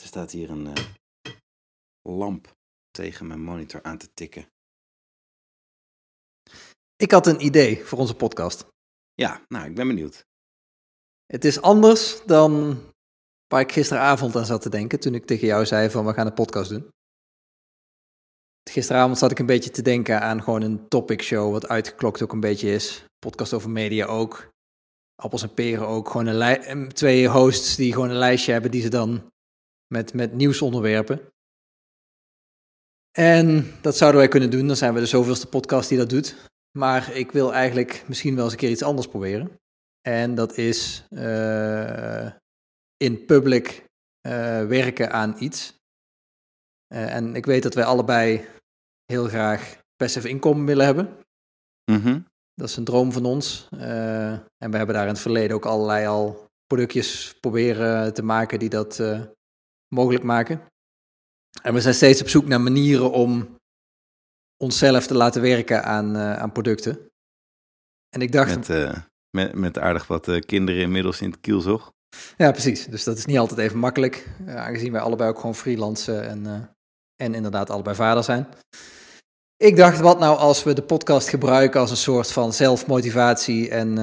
[0.00, 0.84] er staat hier een eh,
[2.02, 2.56] lamp
[2.90, 4.48] tegen mijn monitor aan te tikken.
[6.96, 8.66] Ik had een idee voor onze podcast.
[9.14, 10.26] Ja, nou, ik ben benieuwd.
[11.26, 12.78] Het is anders dan
[13.46, 16.26] waar ik gisteravond aan zat te denken toen ik tegen jou zei van we gaan
[16.26, 16.88] een podcast doen.
[18.70, 22.32] Gisteravond zat ik een beetje te denken aan gewoon een topic show wat uitgeklokt ook
[22.32, 23.04] een beetje is.
[23.18, 24.48] Podcast over media ook.
[25.22, 26.08] Appels en peren ook.
[26.10, 29.30] Gewoon een lij- twee hosts die gewoon een lijstje hebben die ze dan
[29.88, 31.20] met, met nieuwsonderwerpen.
[33.18, 34.66] En dat zouden wij kunnen doen.
[34.66, 36.50] Dan zijn we de zoveelste podcast die dat doet.
[36.78, 39.58] Maar ik wil eigenlijk misschien wel eens een keer iets anders proberen.
[40.00, 42.32] En dat is eh,
[42.96, 43.84] in public
[44.20, 45.76] eh, werken aan iets.
[46.86, 48.48] Eh, en ik weet dat wij allebei
[49.04, 51.16] heel graag passive income willen hebben.
[51.90, 52.20] Mhm.
[52.54, 53.68] Dat is een droom van ons.
[53.70, 58.68] En we hebben daar in het verleden ook allerlei al productjes proberen te maken die
[58.68, 59.00] dat
[59.88, 60.60] mogelijk maken.
[61.62, 63.56] En we zijn steeds op zoek naar manieren om
[64.56, 66.98] onszelf te laten werken aan, eh, aan producten.
[68.08, 68.96] En ik dacht, Met, eh,
[69.36, 71.92] met, met aardig wat eh, kinderen inmiddels in het kielzog.
[72.36, 76.28] ja precies, dus dat is niet altijd even makkelijk, aangezien wij allebei ook gewoon freelancen
[76.28, 76.70] en,
[77.16, 78.46] en inderdaad allebei vader zijn.
[79.56, 83.98] Ik dacht, wat nou als we de podcast gebruiken als een soort van zelfmotivatie en,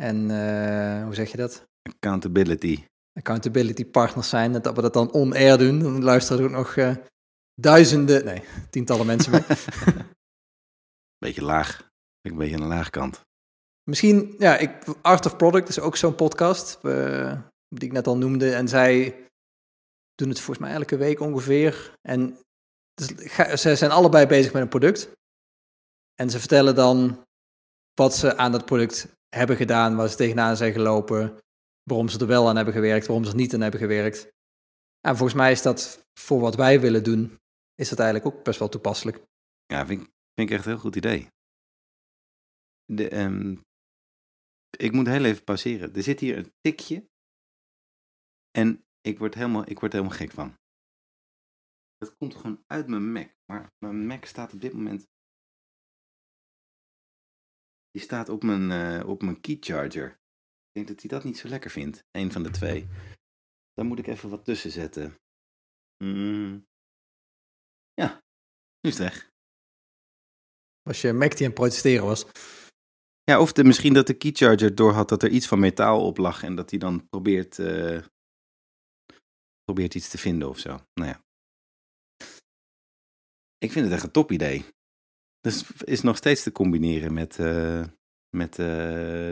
[0.00, 0.30] en
[1.04, 1.66] hoe zeg je dat?
[1.82, 2.84] Accountability.
[3.18, 4.54] Accountability partners zijn.
[4.54, 5.78] en Dat we dat dan on-air doen.
[5.78, 6.96] Dan luisteren er ook nog eh,
[7.54, 9.42] duizenden, nee, tientallen mensen mee.
[11.24, 11.86] Beetje laag.
[12.22, 13.20] Een beetje aan de lage kant.
[13.82, 16.78] Misschien, ja, ik, Art of Product is ook zo'n podcast.
[16.82, 18.54] eh, die ik net al noemde.
[18.54, 19.24] En zij
[20.14, 21.94] doen het volgens mij elke week ongeveer.
[22.08, 22.38] En
[22.94, 25.10] dus, ga- ze zijn allebei bezig met een product.
[26.14, 27.24] En ze vertellen dan
[27.94, 31.38] wat ze aan dat product hebben gedaan, waar ze tegenaan zijn gelopen,
[31.88, 34.30] waarom ze er wel aan hebben gewerkt, waarom ze er niet aan hebben gewerkt.
[35.00, 37.38] En volgens mij is dat voor wat wij willen doen,
[37.74, 39.16] is dat eigenlijk ook best wel toepasselijk.
[39.66, 40.00] Ja, vind,
[40.34, 41.28] vind ik echt een heel goed idee.
[42.84, 43.56] De, ehm,
[44.70, 45.94] ik moet heel even pauzeren.
[45.94, 47.08] Er zit hier een tikje.
[48.50, 50.56] En ik word helemaal, ik word helemaal gek van.
[51.96, 53.30] Dat komt gewoon uit mijn Mac.
[53.52, 55.06] Maar mijn Mac staat op dit moment...
[57.90, 60.18] Die staat op mijn, eh, op mijn keycharger.
[60.78, 62.04] Ik denk dat hij dat niet zo lekker vindt.
[62.10, 62.88] Eén van de twee.
[63.74, 65.18] Daar moet ik even wat tussen zetten.
[66.04, 66.66] Mm.
[67.94, 68.22] Ja,
[68.80, 69.30] nu is het weg.
[70.82, 72.26] Als je Mac die aan het protesteren was.
[73.24, 76.42] Ja, of de, misschien dat de keycharger doorhad dat er iets van metaal op lag
[76.42, 78.04] en dat hij dan probeert, eh,
[79.64, 80.80] probeert iets te vinden of zo.
[80.94, 81.24] Nou ja.
[83.58, 84.64] Ik vind het echt een top idee.
[85.40, 87.84] Dus is nog steeds te combineren met, eh,
[88.36, 88.66] met eh,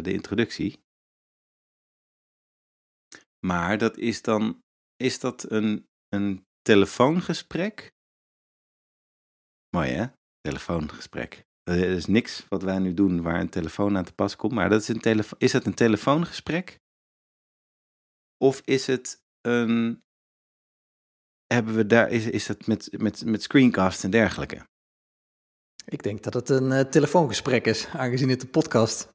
[0.02, 0.84] de introductie.
[3.46, 4.62] Maar dat is dan,
[4.96, 7.92] is dat een, een telefoongesprek?
[9.76, 10.06] Mooi hè?
[10.40, 11.44] Telefoongesprek.
[11.62, 14.52] Er is niks wat wij nu doen waar een telefoon aan te pas komt.
[14.52, 16.80] Maar dat is, een is het een telefoongesprek?
[18.36, 20.02] Of is het een.
[21.46, 22.10] Hebben we daar.
[22.10, 24.66] Is, is het met, met, met screencasts en dergelijke?
[25.84, 29.14] Ik denk dat het een eh, telefoongesprek is, aangezien het een podcast.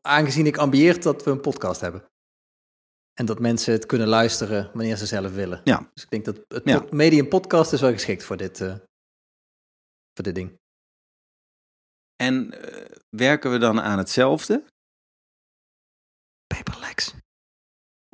[0.00, 2.08] Aangezien ik ambieer dat we een podcast hebben.
[3.18, 5.60] En dat mensen het kunnen luisteren wanneer ze zelf willen.
[5.64, 5.90] Ja.
[5.94, 6.86] Dus ik denk dat het Ja.
[6.90, 8.74] medium podcast is wel geschikt voor dit, eh,
[10.14, 10.56] voor dit ding.
[12.16, 14.64] En eh, werken we dan aan hetzelfde?
[16.54, 17.14] Paperlex.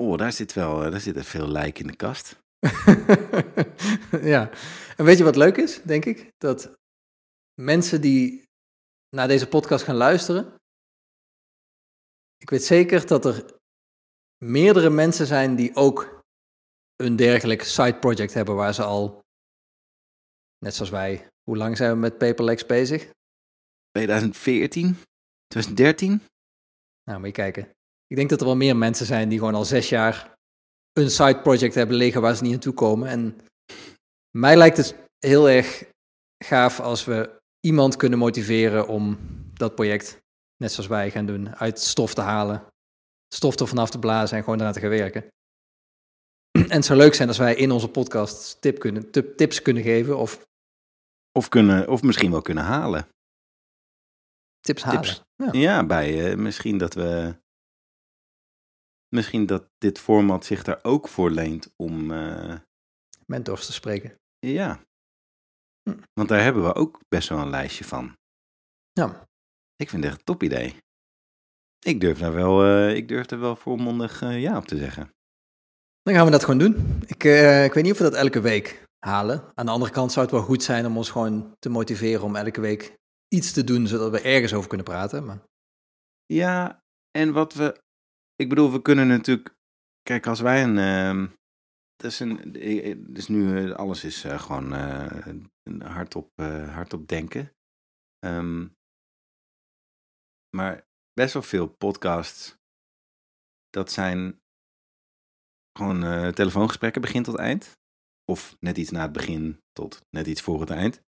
[0.02, 0.84] Oh, daar zit wel.
[0.84, 2.38] eh, Daar zit er veel lijk in de kast.
[4.34, 4.50] ja.
[4.96, 6.30] En weet je wat leuk is, denk ik?
[6.36, 6.74] Dat
[7.60, 8.42] mensen die
[9.16, 10.54] naar deze podcast gaan luisteren.
[12.36, 13.62] Ik weet zeker dat er
[14.44, 16.22] meerdere mensen zijn die ook
[16.96, 19.22] een dergelijk side project hebben waar ze al,
[20.58, 23.10] net zoals wij, hoe lang zijn we met Paperlex bezig?
[23.90, 24.96] 2014?
[25.46, 26.22] 2013?
[27.04, 27.68] Nou, moet je kijken.
[28.06, 30.34] Ik denk dat er wel meer mensen zijn die gewoon al zes jaar
[30.92, 33.08] een side project hebben liggen waar ze niet aan toe komen.
[33.08, 33.38] En
[34.30, 35.84] mij lijkt het heel erg
[36.44, 39.18] gaaf als we iemand kunnen motiveren om
[39.54, 40.22] dat project,
[40.56, 42.73] net zoals wij gaan doen, uit stof te halen.
[43.34, 45.22] Stof er vanaf te blazen en gewoon eraan te gaan werken.
[46.52, 49.82] En het zou leuk zijn als wij in onze podcast tip kunnen, tip- tips kunnen
[49.82, 50.46] geven of
[51.38, 53.08] Of, kunnen, of misschien wel kunnen halen.
[54.60, 55.02] tips halen.
[55.02, 55.22] Tips.
[55.36, 55.48] Ja.
[55.52, 57.36] Ja, bij eh, misschien dat we.
[59.08, 62.10] Misschien dat dit format zich daar ook voor leent om.
[62.10, 62.58] eh,
[63.26, 64.16] Mentors te spreken.
[64.38, 64.80] ja.
[65.90, 65.96] Hm.
[66.12, 68.16] Want daar hebben we ook best wel een lijstje van.
[68.92, 69.26] Ja.
[69.76, 70.76] Ik vind het echt een top idee.
[71.84, 75.10] Ik durf daar wel, eh, ik durf er wel volmondig eh, ja op te zeggen.
[76.02, 77.02] Dan gaan we dat gewoon doen.
[77.06, 79.52] Ik, eh, ik weet niet of we dat elke week halen.
[79.54, 82.36] Aan de andere kant zou het wel goed zijn om ons gewoon te motiveren om
[82.36, 82.96] elke week
[83.28, 85.24] iets te doen, zodat we ergens over kunnen praten.
[85.24, 85.42] Maar...
[86.26, 87.82] Ja, en wat we.
[88.36, 89.54] Ik bedoel, we kunnen natuurlijk.
[90.02, 90.78] Kijk, als wij een.
[90.78, 91.26] ehm
[91.96, 92.52] dat is een
[93.12, 94.72] dus nu alles is gewoon
[95.82, 96.30] hardop,
[96.66, 97.52] hardop denken.
[98.18, 98.66] Ehm,
[100.56, 102.54] maar best wel veel podcasts.
[103.68, 104.38] Dat zijn
[105.78, 107.72] gewoon eh, telefoongesprekken begin tot eind.
[108.24, 111.02] Of net iets na het begin tot net iets voor het eind.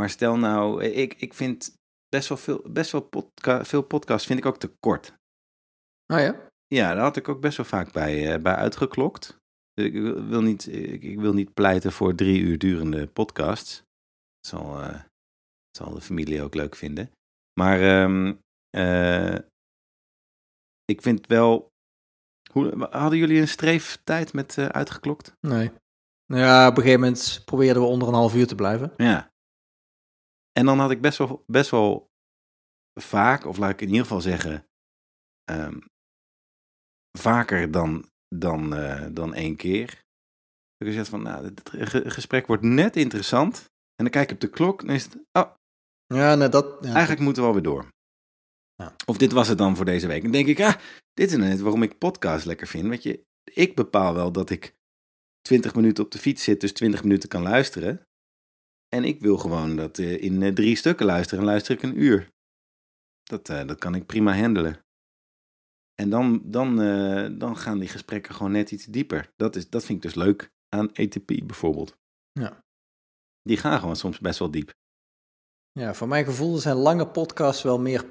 [0.00, 1.74] Maar stel nou, eh, ik, ik vind
[2.08, 5.14] best wel, veel, best wel podca veel podcasts vind ik ook te kort.
[6.12, 6.48] Oh ja?
[6.66, 9.38] Ja, daar had ik ook best wel vaak bij, eh, bij uitgeklokt.
[9.74, 13.76] Ik wil niet, ik, ik wil niet pleiten voor drie uur durende podcasts.
[14.40, 15.02] Dat zal, eh,
[15.70, 17.10] zal de familie ook leuk vinden.
[17.60, 18.34] Maar ehm,
[18.70, 19.38] eh,
[20.84, 21.68] ik vind wel...
[22.52, 25.32] Hoe, hadden jullie een streeftijd met eh, uitgeklokt?
[25.40, 25.70] Nee.
[26.26, 28.92] Nou ja, op een gegeven moment probeerden we onder een half uur te blijven.
[28.96, 29.30] Ja.
[30.52, 32.10] En dan had ik best wel, best wel
[33.00, 34.66] vaak, of laat ik in ieder geval zeggen,
[35.44, 35.78] ehm,
[37.18, 40.04] vaker dan, dan, eh, dan één keer.
[40.76, 43.64] Ik zeg van, nou, het ge- gesprek wordt net interessant.
[43.94, 45.54] En dan kijk ik op de klok en is het, oh,
[46.14, 46.78] Ja, nee, dat...
[46.80, 47.88] Ja, eigenlijk moeten we alweer door.
[48.74, 48.94] Ja.
[49.06, 50.22] Of dit was het dan voor deze week.
[50.22, 50.74] Dan denk ik, ah,
[51.14, 52.88] dit is nou net waarom ik podcast lekker vind.
[52.88, 54.74] Weet je, ik bepaal wel dat ik
[55.40, 58.06] 20 minuten op de fiets zit, dus 20 minuten kan luisteren.
[58.88, 62.02] En ik wil gewoon dat eh, in eh, drie stukken luisteren en luister ik een
[62.02, 62.28] uur.
[63.22, 64.84] Dat, eh, dat kan ik prima handelen.
[65.94, 66.76] En dan, dan,
[67.38, 69.32] dan gaan die gesprekken gewoon net iets dieper.
[69.36, 71.96] Dat, is, dat vind ik dus leuk aan ATP bijvoorbeeld.
[72.32, 72.64] Ja.
[73.42, 74.72] Die gaan gewoon soms best wel diep.
[75.72, 78.04] Ja, voor mijn gevoel zijn lange podcasts wel meer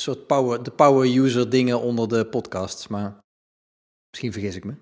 [0.00, 2.88] soort power, de power user dingen onder de podcasts.
[2.88, 3.18] Maar
[4.10, 4.74] misschien vergis ik me.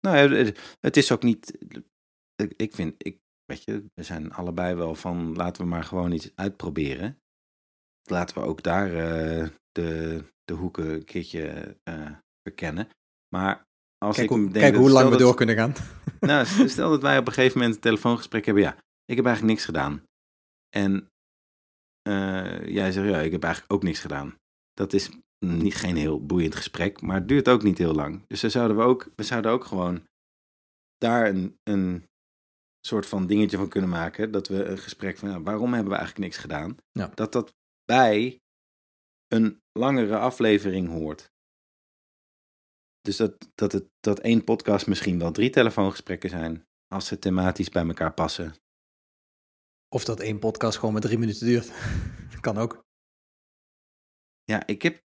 [0.00, 0.34] Nou,
[0.80, 1.58] het- is ook niet.
[2.56, 6.30] ik- vind, ik, weet je, we zijn allebei wel van laten we maar gewoon iets
[6.34, 7.18] uitproberen.
[8.10, 12.10] Laten we ook daar eh, de, de hoeken een keertje eh,
[12.42, 12.88] verkennen.
[13.34, 13.62] Maar
[13.98, 15.74] als Kijk, ik hoe, denk kijk dat- hoe lang we dat- door kunnen gaan.
[16.20, 18.62] Nou, stel dat wij op een gegeven moment een telefoongesprek hebben.
[18.64, 20.02] Ja, ik heb eigenlijk niks gedaan.
[20.76, 21.08] En
[22.08, 24.38] eh, jij zegt, ja, ik heb eigenlijk ook niks gedaan.
[24.72, 28.24] Dat is niet, geen heel boeiend gesprek, maar het duurt ook niet heel lang.
[28.26, 30.06] Dus dan zouden we ook, we zouden ook gewoon
[30.98, 32.08] daar een, een
[32.86, 34.30] soort van dingetje van kunnen maken.
[34.30, 36.76] Dat we een gesprek van, waarom hebben we eigenlijk niks gedaan?
[36.92, 37.10] Ja.
[37.14, 37.54] Dat dat
[37.84, 38.40] bij
[39.28, 41.32] een langere aflevering hoort.
[43.00, 46.66] Dus dat, dat, het, dat één podcast misschien wel drie telefoongesprekken zijn.
[46.88, 48.54] Als ze thematisch bij elkaar passen.
[49.94, 51.70] Of dat één podcast gewoon maar drie minuten duurt.
[52.40, 52.84] kan ook.
[54.44, 55.02] Ja, ik heb,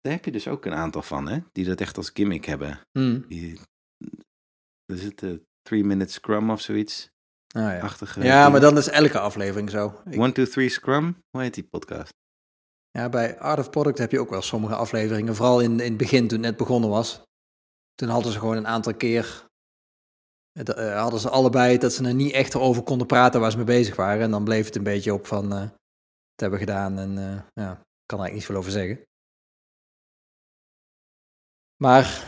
[0.00, 1.38] daar heb je dus ook een aantal van, hè?
[1.52, 2.80] Die dat echt als gimmick hebben.
[2.98, 3.24] Hmm.
[3.28, 3.60] Die,
[4.84, 7.08] er zit de three minute scrum of zoiets.
[7.54, 7.80] Ah, ja.
[7.80, 10.02] Achtige ja, maar dan is elke aflevering zo.
[10.04, 11.22] Ik- One, two, three scrum?
[11.30, 12.12] Hoe heet die podcast?
[12.90, 15.34] ja, bij Art of Product heb je ook wel sommige afleveringen.
[15.34, 17.22] Vooral in, in het begin, toen het net begonnen was.
[17.94, 19.45] Toen hadden ze gewoon een aantal keer...
[20.58, 23.56] het, eh, hadden ze allebei dat ze er niet echt over konden praten waar ze
[23.56, 24.22] mee bezig waren.
[24.22, 25.52] En dan bleef het een beetje op van...
[25.52, 25.60] eh
[26.30, 29.00] het hebben gedaan en eh, ja, ik kan eigenlijk niet veel over zeggen.
[31.82, 32.24] Maar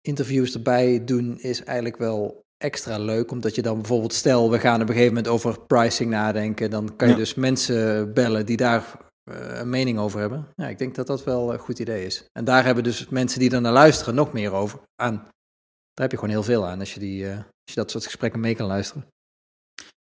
[0.00, 3.30] interviews erbij doen is eigenlijk wel extra leuk.
[3.30, 6.70] Omdat je dan bijvoorbeeld, stel we gaan op een gegeven moment over pricing nadenken.
[6.70, 7.18] Dan kan je Ja.
[7.20, 8.98] dus mensen bellen die daar
[9.30, 10.48] een mening over hebben.
[10.54, 12.24] Ja, ik denk dat dat wel een goed idee is.
[12.32, 15.28] En daar hebben dus mensen die er naar luisteren nog meer over aan.
[15.96, 18.04] Daar heb je gewoon heel veel aan als je, die, eh, als je dat soort
[18.04, 19.08] gesprekken mee kan luisteren.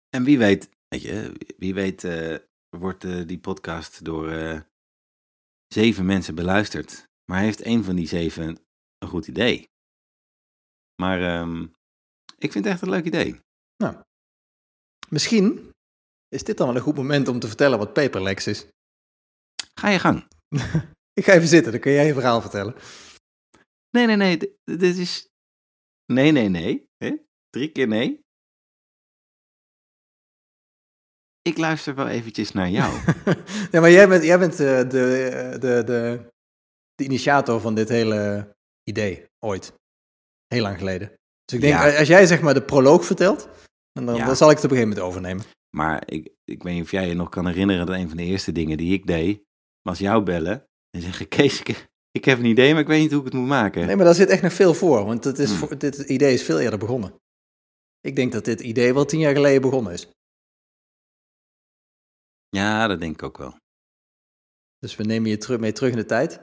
[0.09, 2.37] En wie weet, weet je, wie weet eh,
[2.77, 4.27] wordt eh, die podcast door
[5.67, 7.05] zeven mensen beluisterd.
[7.25, 8.59] Maar heeft één van die zeven
[8.99, 9.69] een goed idee?
[11.03, 11.63] Maar ehm,
[12.39, 13.41] ik vind het echt een leuk idee.
[15.09, 15.71] Misschien
[16.29, 18.67] is dit dan wel een goed moment om te vertellen wat Paperlex is.
[19.81, 20.29] Ga je gang.
[21.19, 22.75] Ik ga even zitten, dan kun jij je verhaal vertellen.
[23.91, 24.37] Nee, nee, nee.
[24.65, 25.29] Dit is.
[26.13, 26.85] Nee, nee, nee.
[27.51, 28.25] Drie keer nee.
[31.43, 32.93] Ik luister wel eventjes naar jou.
[33.73, 34.87] ja, maar jij bent, jij bent eh, de,
[35.61, 36.31] de, de,
[36.95, 39.73] de initiator van dit hele idee, ooit.
[40.47, 41.09] Heel lang geleden.
[41.45, 41.99] Dus ik denk, Ja.
[41.99, 43.49] als jij zeg maar de proloog vertelt,
[43.93, 44.27] dan, dan, Ja.
[44.27, 45.45] dan zal ik het op een gegeven moment overnemen.
[45.77, 48.23] Maar ik, ik weet niet of jij je nog kan herinneren dat een van de
[48.25, 49.43] eerste dingen die ik deed,
[49.83, 51.87] was jou bellen en zeggen: Kees, ik,
[52.17, 53.87] ik heb een idee, maar ik weet niet hoe ik het moet maken.
[53.87, 55.79] Nee, maar daar zit echt nog veel voor, want het is Hmm.
[55.79, 57.15] dit idee is veel eerder begonnen.
[58.01, 60.11] Ik denk dat dit idee wel tien jaar geleden begonnen is.
[62.49, 63.57] Ja, dat denk ik ook wel.
[64.79, 66.43] Dus we nemen je terug, mee terug in de tijd.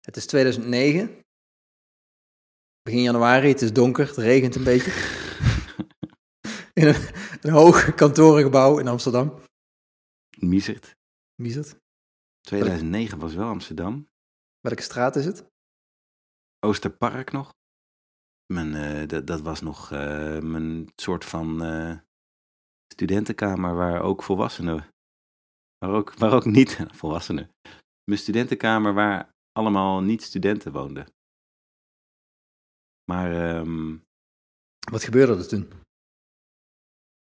[0.00, 1.20] Het is 2009.
[2.82, 4.90] begin januari, het is donker, het regent een beetje.
[6.80, 7.02] in een,
[7.40, 9.40] een hoog kantorengebouw in Amsterdam.
[10.38, 10.96] Miezert.
[11.34, 11.76] Miezert.
[12.40, 14.11] 2009 was wel Amsterdam.
[14.62, 15.46] Welke straat is het?
[16.66, 17.54] Oosterpark nog.
[18.46, 21.98] Mijn, eh, dat, was nog eh, mijn soort van eh,
[22.92, 24.88] studentenkamer waar ook volwassenen,
[25.78, 27.50] waar ook, waar ook niet volwassenen,
[28.04, 31.06] mijn studentenkamer waar allemaal niet-studenten woonden.
[33.04, 33.96] Maar ehm,
[34.90, 35.72] Wat gebeurde er toen?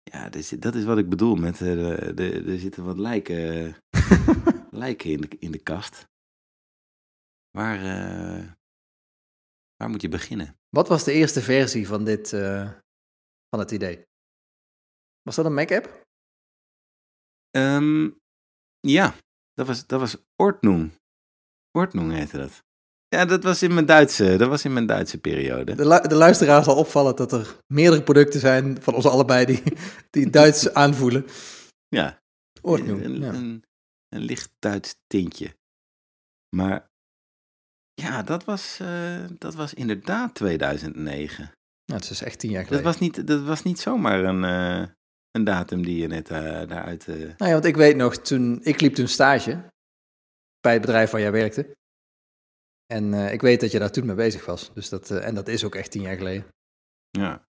[0.03, 3.77] ja, dat is, dat is wat ik bedoel met, de, de, er zitten wat lijken,
[4.83, 6.13] lijken in, de, in de kast.
[7.59, 8.53] Waar, eh,
[9.77, 10.57] waar moet je beginnen?
[10.69, 12.73] Wat was de eerste versie van dit, eh,
[13.49, 14.05] van het idee?
[15.23, 16.03] Was dat een Mac-app?
[17.51, 18.11] Ehm,
[18.81, 19.15] ja,
[19.55, 20.93] dat was, dat was Ordnung.
[21.79, 22.63] Ordnung heette dat.
[23.09, 25.75] Ja, dat was in mijn Duitse, dat was in mijn Duitse periode.
[25.75, 29.63] De, lu- de luisteraar zal opvallen dat er meerdere producten zijn van ons allebei die,
[30.11, 31.27] die Duits aanvoelen.
[31.89, 32.23] Ja,
[32.63, 33.05] Ordnung.
[33.05, 33.33] een, Ja.
[33.33, 33.65] een,
[34.09, 35.57] een licht Duits tintje.
[36.57, 36.91] Maar
[37.95, 41.53] ja, dat was, eh, dat was inderdaad 2009.
[41.85, 42.91] Nou, het is echt tien jaar Dat geleden.
[42.91, 44.89] was niet, dat was niet zomaar een, eh,
[45.31, 47.07] een datum die je net eh, daaruit...
[47.07, 49.73] Nou ja, want ik weet nog, toen, ik liep toen stage
[50.61, 51.77] bij het bedrijf waar jij werkte.
[52.87, 54.73] En ik weet dat je daar toen mee bezig was.
[54.75, 56.47] Dus dat, en dat is ook echt tien jaar geleden.
[57.11, 57.49] Ja.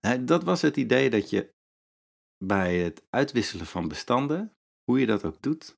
[0.00, 1.52] Nou, dat was het idee dat je
[2.44, 4.52] bij het uitwisselen van bestanden,
[4.84, 5.76] hoe je dat ook doet,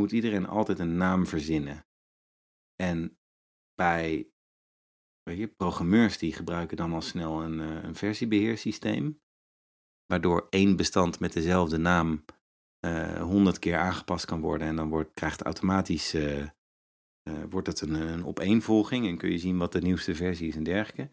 [0.00, 1.84] moet iedereen altijd een naam verzinnen.
[2.76, 3.18] En
[3.74, 4.30] bij
[5.22, 9.20] weet je, programmeurs die gebruiken dan al snel een, eh, een versiebeheersysteem,
[10.06, 12.24] waardoor één bestand met dezelfde naam
[13.20, 16.48] honderd keer aangepast kan worden en dan wordt, krijgt automatisch eh, eh,
[17.50, 20.62] wordt het een, een opeenvolging en kun je zien wat de nieuwste versie is en
[20.62, 21.10] dergelijke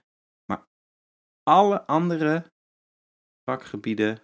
[1.43, 2.51] alle andere
[3.50, 4.22] vakgebieden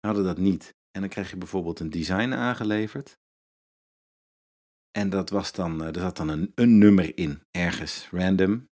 [0.00, 0.76] hadden dat niet.
[0.90, 3.18] En dan kreeg je bijvoorbeeld een design aangeleverd.
[4.98, 8.68] En dat was dan, eh, er zat dan een, een nummer in, ergens, random.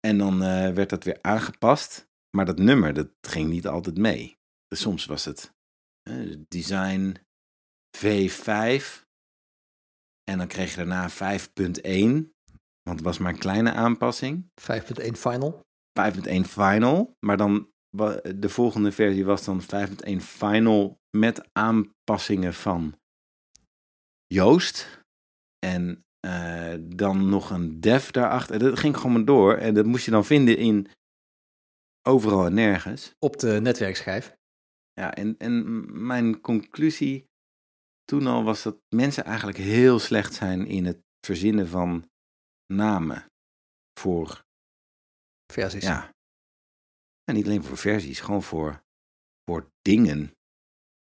[0.00, 2.10] En dan eh, werd dat weer aangepast.
[2.36, 4.36] Maar dat nummer, dat ging niet altijd mee.
[4.66, 5.54] Dus soms was het
[6.02, 7.16] eh, design
[7.96, 9.04] V5.
[10.24, 12.30] En dan kreeg je daarna 5.1.
[12.82, 14.50] Want het was maar een kleine aanpassing.
[14.60, 15.60] 5.1 final.
[16.00, 17.70] 5.1 final, maar dan
[18.36, 23.00] de volgende versie was dan 5.1 final met aanpassingen van
[24.32, 25.04] Joost.
[25.58, 28.58] En eh, dan nog een dev daarachter.
[28.58, 29.56] Dat ging gewoon maar door.
[29.56, 30.88] En dat moest je dan vinden in
[32.08, 33.14] overal en nergens.
[33.18, 34.36] Op de netwerkschijf.
[34.92, 37.30] Ja, en, en mijn conclusie
[38.04, 42.10] toen al was dat mensen eigenlijk heel slecht zijn in het verzinnen van
[42.66, 43.26] namen
[44.00, 44.44] voor
[45.52, 45.82] Versies.
[45.82, 46.10] Ja.
[47.24, 48.82] En niet alleen voor versies, gewoon voor,
[49.44, 50.36] voor dingen.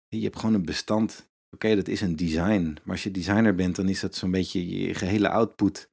[0.08, 1.29] Je hebt gewoon een bestand.
[1.56, 2.78] Oké, dat is een design.
[2.84, 5.90] Maar als je designer bent, dan is dat zo'n beetje je gehele output.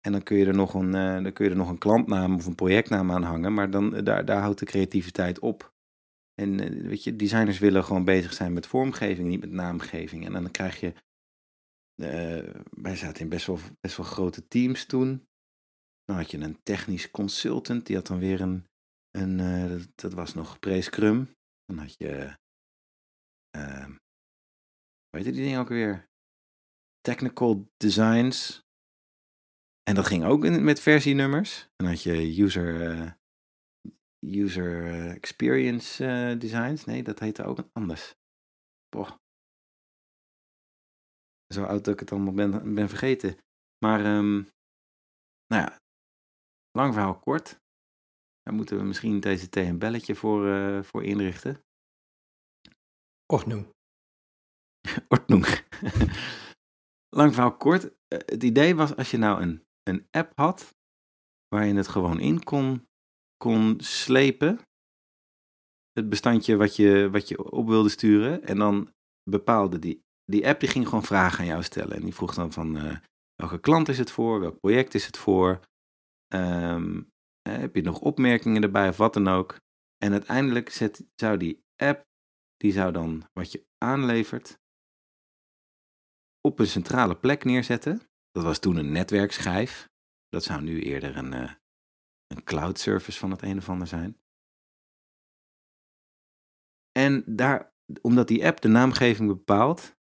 [0.00, 2.34] En dan kun je er nog een, eh, dan kun je er nog een klantnaam
[2.34, 3.54] of een projectnaam aan hangen.
[3.54, 5.74] Maar dan, eh, daar, daar houdt de creativiteit op.
[6.34, 10.24] En eh, weet je, designers willen gewoon bezig zijn met vormgeving, niet met naamgeving.
[10.24, 10.92] En dan krijg je.
[12.70, 15.26] wij zaten in best wel, best wel grote teams toen.
[16.04, 18.64] Dan had je een technisch consultant, die had dan weer een,
[19.10, 19.36] een
[19.68, 21.28] dat, dat was nog pre-scrum.
[21.64, 22.36] Dan had je,
[25.10, 26.08] hoe heette die ding ook weer?
[27.00, 28.64] Technical designs.
[29.82, 31.68] En dat ging ook in, met versienummers.
[31.76, 33.12] Dan had je user, eh,
[34.20, 36.84] user eh, experience eh, designs.
[36.84, 38.14] Nee, dat heette ook anders.
[38.88, 39.10] Boah.
[41.54, 43.36] Zo oud dat ik het allemaal ben, ben vergeten.
[43.84, 44.36] Maar, ehm,
[45.46, 45.80] nou ja,
[46.70, 47.60] lang verhaal kort.
[48.42, 51.64] Daar moeten we misschien deze thee een belletje voor, voor inrichten.
[53.26, 53.79] Ordnung.
[55.08, 55.46] Ordnung.
[57.16, 57.84] lang verhaal kort.
[57.84, 60.74] Eh, het idee was als je nou een, een app had
[61.48, 62.88] waar je het gewoon in kon,
[63.36, 64.60] kon slepen.
[65.92, 68.42] Het bestandje wat je, wat je op wilde sturen.
[68.42, 68.92] En dan
[69.30, 71.96] bepaalde die, die app die ging gewoon vragen aan jou stellen.
[71.96, 72.96] En die vroeg dan van eh,
[73.34, 74.40] welke klant is het voor?
[74.40, 75.60] Welk project is het voor?
[76.26, 77.02] Ehm,
[77.42, 79.56] eh, heb je nog opmerkingen erbij of wat dan ook?
[80.04, 82.04] En uiteindelijk zet, zou die app,
[82.56, 84.58] die zou dan wat je aanlevert,
[86.40, 88.00] op een centrale plek neerzetten.
[88.30, 89.88] Dat was toen een netwerkschijf.
[90.28, 91.52] Dat zou nu eerder een, eh,
[92.26, 94.18] een cloud service van het een of ander zijn.
[96.92, 99.98] En daar, omdat die app de naamgeving bepaalt,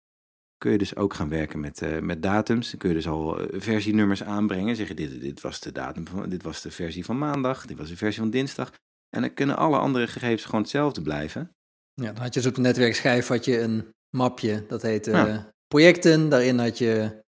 [0.57, 2.71] kun je dus ook gaan werken met, uh, met datums.
[2.71, 4.77] Dan kun je dus al uh, versienummers aanbrengen.
[4.77, 7.89] Zeggen, dit, dit was de datum van, dit was de versie van maandag, dit was
[7.89, 8.73] de versie van dinsdag.
[9.09, 11.51] En dan kunnen alle andere gegevens gewoon hetzelfde blijven.
[11.95, 15.53] Ja, dan had je dus op de netwerkschijf had je een mapje, dat heette ja.
[15.75, 16.29] Projecten.
[16.29, 17.25] Daarin had je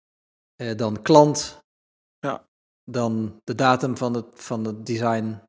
[0.77, 1.63] dan klant,
[2.19, 2.49] ja.
[2.85, 5.41] dan de datum van het, van het design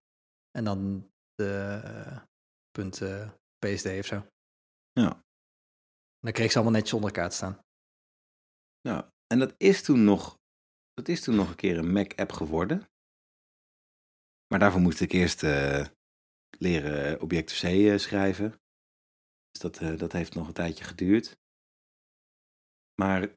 [0.52, 1.82] en dan de
[2.72, 3.02] punt
[3.58, 4.26] PSD of zo.
[4.92, 5.24] Ja.
[6.20, 7.60] dan kreeg ze allemaal netjes onder elkaar te staan.
[8.82, 10.40] Nou, en dat is toen nog,
[10.94, 12.88] dat is toen nog een keer een Mac-app geworden.
[14.48, 15.86] Maar daarvoor moest ik eerst uh,
[16.58, 18.50] leren Objective-C uh, schrijven.
[19.50, 21.42] Dus dat, uh, dat heeft nog een tijdje geduurd.
[23.02, 23.36] Maar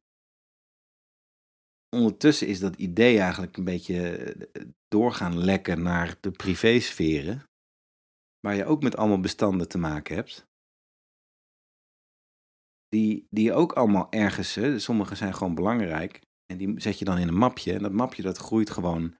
[1.96, 4.34] ondertussen is dat idee eigenlijk een beetje
[4.88, 7.44] doorgaan lekken naar de privésferen.
[8.40, 10.46] Waar je ook met allemaal bestanden te maken hebt
[12.88, 16.20] die, die ook allemaal ergens, sommige zijn gewoon belangrijk.
[16.46, 17.72] En die zet je dan in een mapje.
[17.72, 19.16] En dat mapje dat groeit gewoon.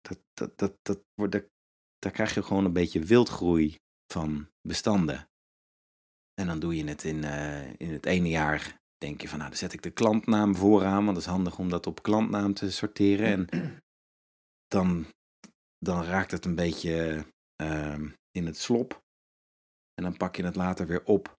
[0.00, 1.48] Dat, dat, dat, dat
[1.98, 3.76] daar krijg je gewoon een beetje wildgroei
[4.12, 5.28] van bestanden.
[6.34, 8.76] En dan doe je het in, uh, in het ene jaar.
[8.98, 11.68] Denk je van, nou, dan zet ik de klantnaam vooraan, want dat is handig om
[11.68, 13.26] dat op klantnaam te sorteren.
[13.26, 13.48] En
[14.74, 15.06] dan,
[15.78, 17.26] dan raakt het een beetje
[17.62, 19.02] uh, in het slop.
[19.94, 21.38] En dan pak je het later weer op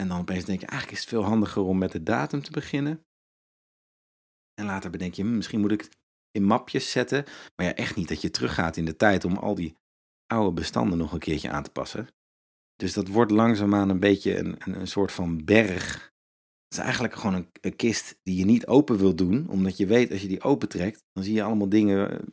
[0.00, 2.50] en dan opeens denk je, eigenlijk is het veel handiger om met de datum te
[2.50, 3.06] beginnen.
[4.54, 5.96] En later bedenk je, hm, misschien moet ik het
[6.30, 7.24] in mapjes zetten.
[7.56, 9.76] Maar ja, echt niet dat je teruggaat in de tijd om al die
[10.26, 12.08] oude bestanden nog een keertje aan te passen.
[12.76, 16.12] Dus dat wordt langzaamaan een beetje een, een soort van berg.
[16.68, 20.10] Het is eigenlijk gewoon een, kist die je niet open wil doen, omdat je weet
[20.10, 22.26] als je die opentrekt, dan zie je allemaal dingen eh,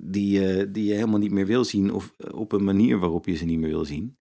[0.00, 3.26] die, uh, die je helemaal niet meer wil zien of eh, op een manier waarop
[3.26, 4.18] je ze niet meer wil zien.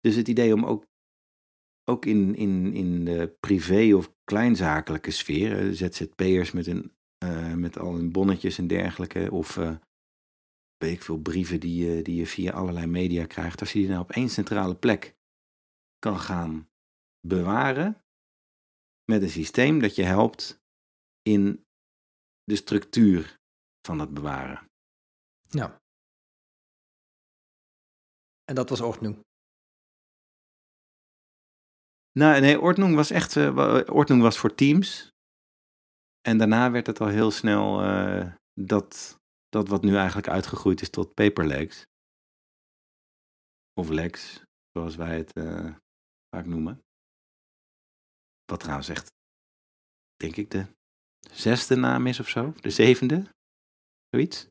[0.00, 0.86] Dus het idee om ook,
[1.84, 6.92] ook in, in, in de privé- of kleinzakelijke sfeer, ZZP'ers met, een,
[7.60, 9.54] met al hun bonnetjes en dergelijke, of
[10.76, 13.88] weet ik veel brieven die je, die je via allerlei media krijgt, als je die
[13.88, 15.16] nou op één centrale plek
[15.98, 16.68] kan gaan
[17.28, 18.02] bewaren
[19.04, 20.58] met een systeem dat je helpt
[21.22, 21.64] in
[22.44, 23.36] de structuur
[23.86, 24.70] van het bewaren.
[25.48, 25.80] Ja.
[28.44, 29.24] En dat was Ordnung.
[32.12, 35.10] Nou, nee, Ordnung was echt, uh, Ordnung was voor teams.
[36.20, 40.90] En daarna werd het al heel snel uh, dat, dat wat nu eigenlijk uitgegroeid is
[40.90, 41.82] tot Paperlegs.
[43.72, 45.74] Of Legs, zoals wij het uh,
[46.28, 46.85] vaak noemen.
[48.46, 49.12] Wat trouwens echt,
[50.16, 50.66] denk ik, de
[51.30, 52.52] zesde naam is of zo.
[52.60, 53.24] De zevende,
[54.10, 54.46] zoiets.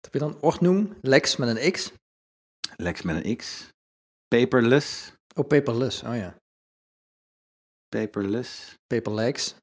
[0.00, 1.92] Heb je dan Ordnung, Lex met een X?
[2.76, 3.68] Lex met een X.
[4.28, 5.12] Paperless.
[5.34, 6.38] Oh, paperless, oh ja.
[7.88, 8.74] Paperless.
[8.86, 9.54] Paperlegs.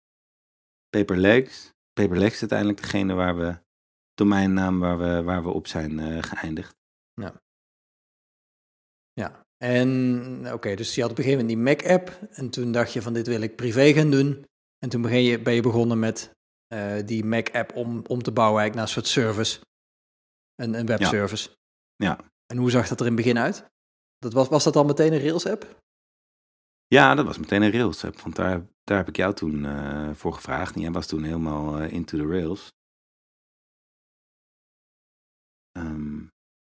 [0.90, 1.72] Paperlegs.
[1.94, 3.60] Paperlegs is uiteindelijk degene waar we,
[4.14, 6.76] domeinnaam waar we, waar we op zijn uh, geëindigd.
[7.14, 7.42] Ja.
[9.14, 12.94] Ja, en oké, dus je had op een gegeven moment die Mac-app en toen dacht
[12.94, 14.46] je van dit wil ik privé gaan doen.
[14.80, 16.32] En toen ben je, ben je begonnen met
[16.74, 19.60] uh, die Mac-app om, om te bouwen eigenlijk naar een soort service.
[20.56, 21.50] Een, een webservice.
[21.50, 21.56] Ja.
[21.96, 22.20] ja.
[22.46, 23.66] En hoe zag dat er in het begin uit?
[24.18, 25.82] Dat was, was dat al meteen een Rails-app?
[26.88, 30.14] Ja, dat was meteen een Rails app, want daar, daar heb ik jou toen uh,
[30.14, 30.76] voor gevraagd.
[30.76, 32.72] En jij was toen helemaal uh, into the Rails.
[35.78, 36.33] Um,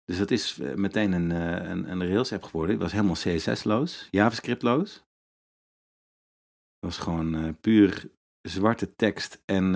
[0.05, 2.71] dus dat is uh, meteen een, een, een Rails app geworden.
[2.71, 4.93] Het was helemaal CSS-loos, JavaScript-loos.
[6.79, 8.09] Het was gewoon puur
[8.41, 9.75] zwarte tekst en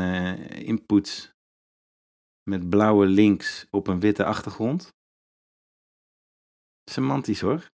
[0.49, 1.33] inputs
[2.49, 4.93] met blauwe links op een witte achtergrond.
[6.89, 7.71] Semantisch hoor.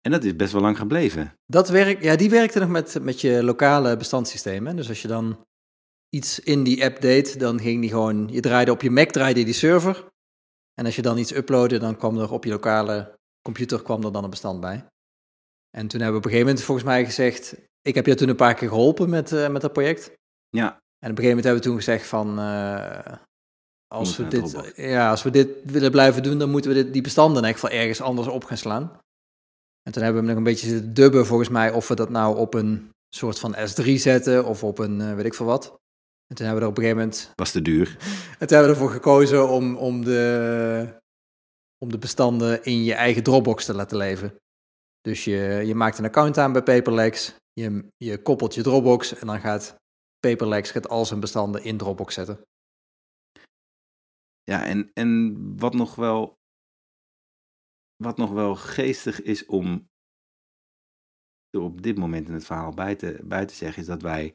[0.00, 1.34] En dat is best wel lang gebleven.
[1.46, 4.76] Dat werk, ja, die werkte nog met, met je lokale bestandssystemen.
[4.76, 5.46] Dus als je dan
[6.08, 9.44] iets in die app deed, dan ging die gewoon, je draaide op je Mac draaide
[9.44, 10.11] die server.
[10.74, 14.12] En als je dan iets uploadde, dan kwam er op je lokale computer kwam er
[14.12, 14.86] dan een bestand bij.
[15.76, 18.28] En toen hebben we op een gegeven moment volgens mij gezegd, ik heb je toen
[18.28, 20.12] een paar keer geholpen met, uh, met dat project.
[20.48, 20.66] Ja.
[20.98, 23.16] En op een gegeven moment hebben we toen gezegd van, uh,
[23.86, 27.02] als, we dit, ja, als we dit willen blijven doen, dan moeten we dit, die
[27.02, 29.00] bestanden echt wel ergens anders op gaan slaan.
[29.82, 32.36] En toen hebben we nog een beetje zitten dubben volgens mij of we dat nou
[32.36, 35.80] op een soort van S3 zetten of op een uh, weet ik veel wat.
[36.32, 37.32] En toen hebben we er op een gegeven moment...
[37.34, 37.96] Was te duur.
[38.38, 41.00] En toen hebben we ervoor gekozen om, om, de,
[41.78, 44.36] om de bestanden in je eigen Dropbox te laten leven.
[45.00, 49.26] Dus je, je maakt een account aan bij Paperlex, je, je koppelt je Dropbox en
[49.26, 49.76] dan gaat
[50.18, 52.40] Paperlex gaat al zijn bestanden in Dropbox zetten.
[54.42, 56.34] Ja, en, en wat nog wel
[57.96, 59.88] wat nog wel geestig is om
[61.50, 64.34] er op dit moment in het verhaal bij te, bij te zeggen, is dat wij,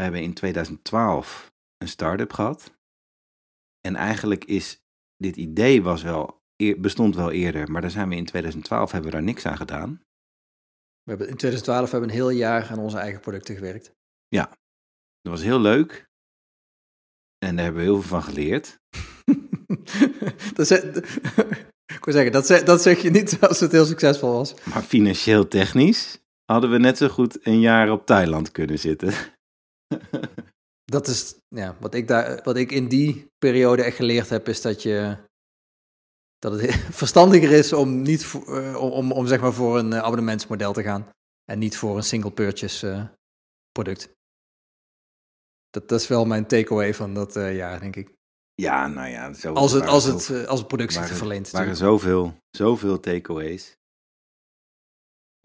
[0.00, 2.78] wij hebben in 2012 een start-up gehad.
[3.80, 4.82] En eigenlijk is
[5.16, 6.42] dit idee was wel,
[6.76, 10.02] bestond wel eerder, maar daar zijn we in 2012 hebben we daar niks aan gedaan.
[11.02, 13.92] We hebben, in 2012 hebben we een heel jaar aan onze eigen producten gewerkt.
[15.20, 16.10] Dat was heel leuk.
[17.38, 18.80] En daar hebben we heel veel van geleerd.
[20.54, 20.70] dat
[21.96, 24.64] ik wil zeggen, dat zeg, dat zeg je niet als het heel succesvol was.
[24.64, 29.38] Maar financieel technisch hadden we net zo goed een jaar op Thailand kunnen zitten.
[30.84, 34.60] Dat is ja, wat, ik daar, wat ik in die periode echt geleerd heb, is
[34.60, 35.16] dat je
[36.38, 39.98] dat het verstandiger is om niet voor, eh, om, om, zeg maar voor een eh,
[40.02, 41.08] abonnementsmodel te gaan
[41.44, 43.04] en niet voor een single purchase eh,
[43.72, 44.12] product.
[45.70, 48.12] Dat, dat is wel mijn takeaway van dat jaar, denk ik.
[48.54, 49.32] Ja, nou ja.
[49.32, 51.50] Zo Als het, waren als het, als het product zich waren- verleent.
[51.50, 52.00] waren natuurlijk.
[52.00, 53.76] zoveel, zoveel takeaways.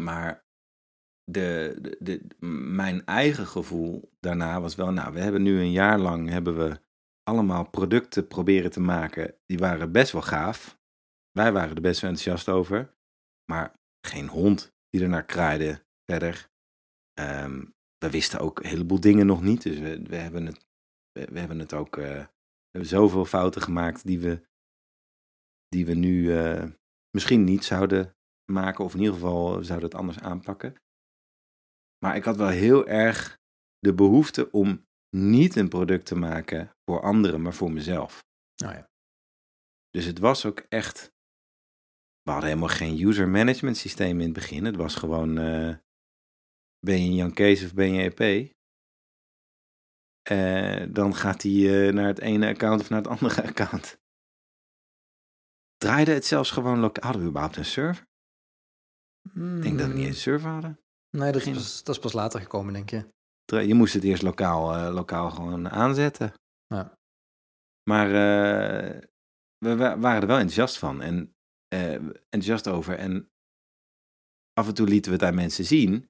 [0.02, 0.45] Maar
[1.26, 2.28] de, de,
[2.72, 6.80] mijn eigen gevoel daarna was wel, nou, we hebben nu een jaar lang hebben we
[7.24, 9.36] allemaal producten proberen te maken.
[9.46, 10.80] Die waren best wel gaaf.
[11.32, 12.94] Wij waren er best wel enthousiast over.
[13.52, 16.50] Maar geen hond die er naar kraaide verder.
[17.14, 17.66] Ehm,
[17.98, 19.62] we wisten ook een heleboel dingen nog niet.
[19.62, 20.66] Dus we, we, hebben, het,
[21.12, 21.96] we, hebben het ook.
[21.96, 22.28] we
[22.70, 24.48] hebben zoveel fouten gemaakt die we,
[25.68, 26.64] die we nu eh,
[27.10, 28.16] misschien niet zouden
[28.52, 28.84] maken.
[28.84, 30.76] Of in ieder geval zouden het anders aanpakken.
[32.00, 33.40] Maar ik had wel heel erg
[33.80, 38.24] de behoefte om niet een product te maken voor anderen, maar voor mezelf.
[38.56, 38.90] Nou ja.
[39.90, 41.14] Dus het was ook echt.
[42.22, 44.66] We hadden helemaal geen user management systeem in het begin.
[44.66, 45.38] Het was gewoon.
[45.38, 45.76] eh,
[46.80, 48.54] ben je Jan Kees of ben je EP?
[50.22, 54.00] Eh, dan gaat hij eh, naar het ene account of naar het andere account.
[55.78, 57.04] Draaide het zelfs gewoon lokaal.
[57.04, 58.08] Hadden we überhaupt een server?
[59.24, 60.80] Ik denk dat we niet eens een server hadden.
[61.16, 63.08] Nee, dat is, dat is pas later gekomen, denk je.
[63.46, 66.34] Je moest het eerst lokaal, eh, lokaal gewoon aanzetten.
[66.68, 66.98] Ja.
[67.90, 69.02] Maar eh,
[69.58, 71.02] we wa- waren er wel enthousiast van.
[71.02, 71.34] En
[71.68, 71.94] eh,
[72.30, 72.98] enthousiast over.
[72.98, 73.30] En
[74.54, 76.10] af en toe lieten we het aan mensen zien.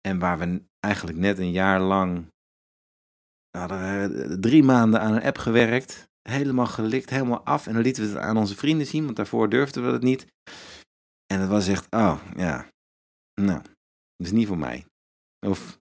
[0.00, 2.26] En waar we eigenlijk net een jaar lang.
[3.58, 6.08] hadden drie maanden aan een app gewerkt.
[6.28, 7.66] Helemaal gelikt, helemaal af.
[7.66, 10.26] En dan lieten we het aan onze vrienden zien, want daarvoor durfden we het niet.
[11.26, 12.68] En het was echt, oh ja,
[13.40, 13.62] nou,
[14.16, 14.86] dat is niet voor mij.
[15.46, 15.80] Of,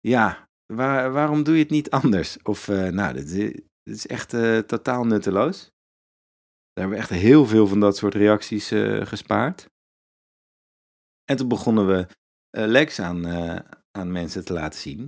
[0.00, 2.42] ja, waar, waarom doe je het niet anders?
[2.42, 3.30] Of, eh, nou, dit,
[3.82, 5.62] is- echt eh, totaal nutteloos.
[6.72, 9.68] Daar hebben we echt heel veel van dat soort reacties eh, gespaard.
[11.24, 12.06] En toen begonnen we
[12.50, 13.26] Lex aan,
[13.90, 15.00] aan mensen te laten zien.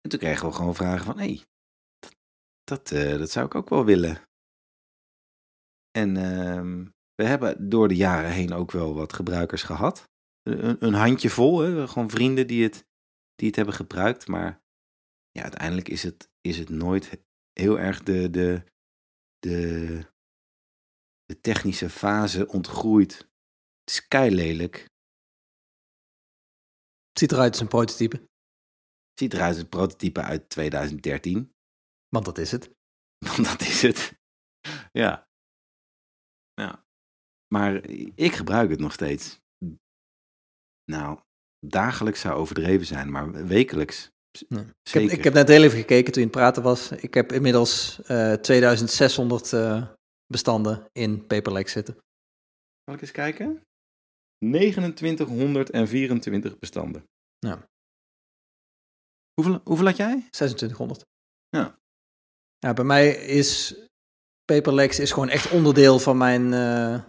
[0.00, 1.44] En toen kregen we gewoon vragen van, hé, hey,
[2.64, 4.22] dat, dat, dat zou ik ook wel willen.
[5.90, 10.08] En ehm, we hebben door de jaren heen ook wel wat gebruikers gehad.
[10.48, 11.88] Een, een handjevol, hè?
[11.88, 12.86] gewoon vrienden die het,
[13.34, 14.26] die het hebben gebruikt.
[14.26, 14.62] Maar
[15.30, 18.64] ja, uiteindelijk is het, is het nooit heel erg de, de,
[19.38, 20.12] de,
[21.24, 23.16] de technische fase ontgroeid.
[23.80, 24.74] Het is kei lelijk.
[27.08, 31.54] Het ziet eruit als een prototype, Het ziet eruit als een prototype uit 2013.
[32.08, 32.76] want dat is het.
[33.26, 34.18] Want dat is het.
[34.92, 35.28] Ja.
[36.54, 36.86] ja.
[37.54, 37.84] Maar
[38.14, 39.40] ik gebruik het nog steeds.
[40.90, 41.18] Nou,
[41.66, 44.10] dagelijks zou overdreven zijn, maar wekelijks.
[44.48, 44.64] Ja.
[44.82, 46.90] Ik heb, ik heb net heel even gekeken toen je het praten was.
[46.90, 49.88] Ik heb inmiddels eh 2600 eh,
[50.26, 51.94] bestanden in Paperlex zitten.
[52.84, 53.62] Zal ik eens kijken?
[54.38, 57.04] 2924 bestanden.
[57.38, 57.68] Ja.
[59.34, 60.26] Hoeveel, hoeveel had jij?
[60.30, 61.04] 2600.
[61.48, 61.78] Ja.
[62.58, 63.74] Ja, bij mij is
[64.44, 67.04] Paperlex is gewoon echt onderdeel van mijn, eh,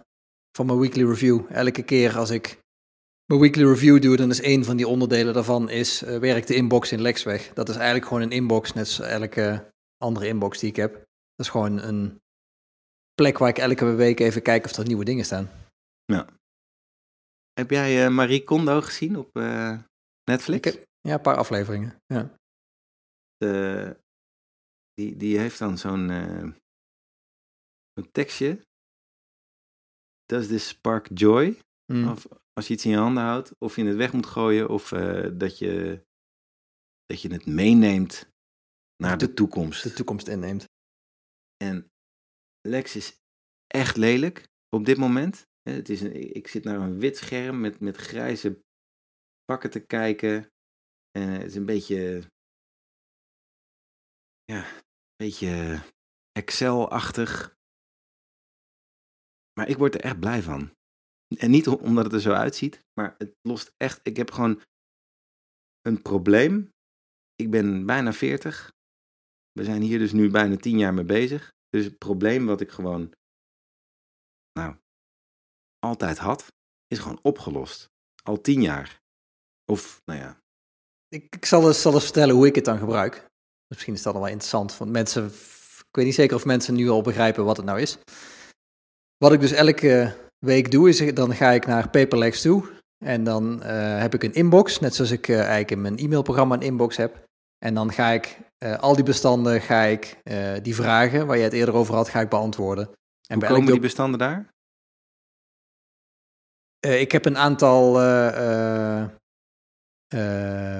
[0.56, 1.46] van mijn weekly review.
[1.48, 2.60] Elke keer als ik
[3.30, 6.54] mijn weekly review doe, dan is een van die onderdelen daarvan is uh, werkt de
[6.54, 7.52] inbox in Lexweg.
[7.52, 10.92] Dat is eigenlijk gewoon een inbox, net zoals elke andere inbox die ik heb.
[10.92, 12.20] Dat is gewoon een
[13.14, 15.50] plek waar ik elke week even kijk of er nieuwe dingen staan.
[17.52, 19.78] Heb jij eh, Marie Kondo gezien op eh,
[20.24, 20.64] Netflix?
[20.64, 21.96] Heb, ja, een paar afleveringen.
[22.06, 22.34] Ja.
[24.94, 26.08] Die, die heeft dan zo'n
[27.94, 28.60] zo'n tekstje.
[30.26, 31.58] Does this spark joy?
[31.92, 32.08] Mm.
[32.08, 34.92] Of als je iets in je handen houdt, of je het weg moet gooien, of
[34.92, 36.04] eh, dat, je,
[37.04, 38.28] dat je het meeneemt
[38.96, 39.82] naar de, De- toekomst.
[39.82, 40.64] De toekomst inneemt.
[41.56, 41.90] En
[42.68, 43.18] Lex is
[43.66, 45.46] echt lelijk op dit moment.
[45.62, 48.60] Eh, Het is een, ik zit naar een wit scherm met, met grijze
[49.44, 50.52] pakken te kijken.
[51.10, 52.30] En het is een beetje.
[54.44, 54.82] Ja, een
[55.16, 55.82] beetje
[56.32, 57.56] Excel-achtig.
[59.52, 60.72] Maar ik word er echt blij van.
[61.38, 64.00] En niet omdat het er zo uitziet, maar het lost echt.
[64.02, 64.62] Ik heb gewoon
[65.80, 66.72] een probleem.
[67.34, 68.72] Ik ben bijna 40.
[69.52, 71.52] We zijn hier dus nu bijna 10 jaar mee bezig.
[71.68, 73.12] Dus het probleem wat ik gewoon,
[74.52, 74.76] nou,
[75.78, 76.46] altijd had,
[76.86, 77.90] is gewoon opgelost.
[78.22, 79.00] Al 10 jaar.
[79.64, 80.40] Of, nou ja.
[81.08, 83.26] Ik, ik zal, eens, zal eens vertellen hoe ik het dan gebruik.
[83.66, 86.88] Misschien is dat al wel interessant, want mensen, ik weet niet zeker of mensen nu
[86.88, 87.98] al begrijpen wat het nou is.
[89.16, 92.78] Wat ik dus elke week doe, is dan ga ik naar Paperlex toe.
[93.04, 96.54] En dan uh, heb ik een inbox, net zoals ik uh, eigenlijk in mijn e-mailprogramma
[96.54, 97.28] een inbox heb.
[97.58, 100.22] En dan ga ik uh, al die bestanden, ga ik
[100.62, 102.90] die vragen waar je het eerder over had, ga ik beantwoorden.
[103.28, 104.48] En Hoe komen die bestanden daar?
[106.80, 107.92] ik heb een aantal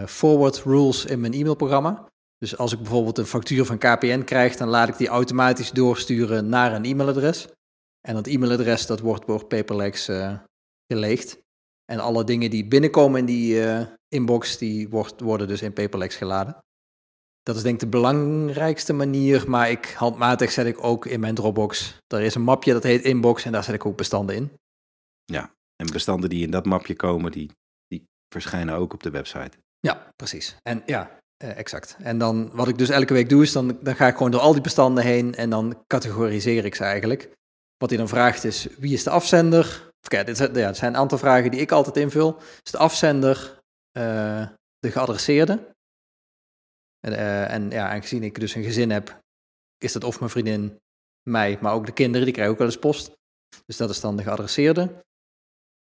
[0.07, 2.09] forward rules in mijn e-mailprogramma.
[2.38, 6.49] Dus als ik bijvoorbeeld een factuur van KPN krijg, dan laat ik die automatisch doorsturen
[6.49, 7.49] naar een e-mailadres.
[8.01, 10.39] En dat e-mailadres dat wordt door Paperlex uh,
[10.93, 11.39] geleegd.
[11.85, 16.17] En alle dingen die binnenkomen in die uh, inbox, die wordt, worden dus in Paperlex
[16.17, 16.57] geladen.
[17.43, 21.35] Dat is denk ik de belangrijkste manier, maar ik handmatig zet ik ook in mijn
[21.35, 21.99] Dropbox.
[22.07, 24.53] Er is een mapje dat heet inbox en daar zet ik ook bestanden in.
[25.25, 27.51] Ja, en bestanden die in dat mapje komen, die,
[27.87, 29.59] die verschijnen ook op de website.
[29.81, 30.57] Ja, precies.
[30.63, 31.97] En ja, uh, exact.
[31.99, 34.41] En dan wat ik dus elke week doe, is dan, dan ga ik gewoon door
[34.41, 37.31] al die bestanden heen en dan categoriseer ik ze eigenlijk.
[37.81, 39.93] Wat hij dan vraagt is, wie is de afzender?
[40.01, 42.37] Kijk, dit zijn, ja, zijn een aantal vragen die ik altijd invul.
[42.62, 43.61] Is de afzender
[43.99, 45.75] uh, de geadresseerde?
[47.01, 49.21] En, uh, en ja, aangezien ik dus een gezin heb,
[49.79, 50.79] is dat of mijn vriendin,
[51.31, 53.12] mij, maar ook de kinderen, die krijgen ook wel eens post.
[53.66, 55.05] Dus dat is dan de geadresseerde.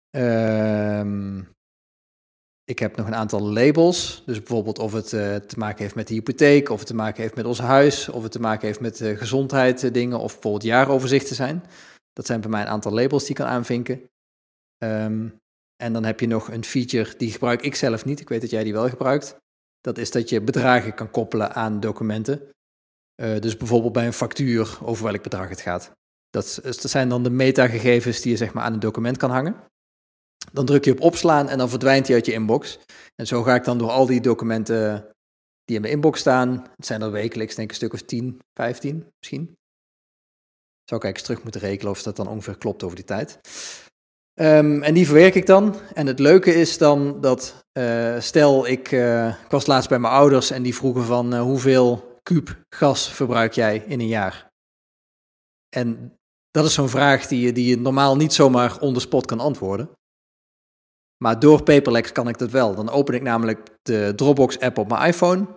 [0.09, 1.41] Ehm
[2.69, 4.23] ik heb nog een aantal labels.
[4.25, 7.21] Dus bijvoorbeeld of het uh, te maken heeft met de hypotheek, of het te maken
[7.21, 10.31] heeft met ons huis, of het te maken heeft met uh, gezondheid uh, dingen, of
[10.33, 11.63] bijvoorbeeld jaaroverzichten zijn.
[12.13, 14.01] Dat zijn bij mij een aantal labels die ik kan aanvinken.
[14.83, 15.37] Um,
[15.83, 18.19] en dan heb je nog een feature, die gebruik ik zelf niet.
[18.19, 19.37] Ik weet dat jij die wel gebruikt.
[19.81, 22.41] Dat is dat je bedragen kan koppelen aan documenten.
[23.15, 25.91] dus bijvoorbeeld bij een factuur over welk bedrag het gaat.
[26.29, 29.55] Dat, dat zijn dan de metagegevens die je zeg maar aan een document kan hangen.
[30.51, 32.79] Dan druk je op opslaan en dan verdwijnt hij uit je inbox.
[33.15, 35.07] En zo ga ik dan door al die documenten
[35.65, 36.49] die in mijn inbox staan.
[36.75, 39.57] Het zijn er wekelijks, denk ik, een stuk of 10, 15 misschien.
[40.83, 43.39] Zou ik eens terug moeten rekenen of dat dan ongeveer klopt over die tijd.
[44.41, 45.75] Um, en die verwerk ik dan.
[45.93, 50.13] En het leuke is dan dat, uh, stel ik, uh, ik was laatst bij mijn
[50.13, 54.49] ouders en die vroegen van uh, hoeveel kuub gas verbruik jij in een jaar?
[55.69, 56.13] En
[56.51, 59.89] dat is zo'n vraag die die je normaal niet zomaar on the spot kan antwoorden.
[61.23, 62.75] Maar door Paperlex kan ik dat wel.
[62.75, 65.47] Dan open ik namelijk de Dropbox-app op mijn iPhone.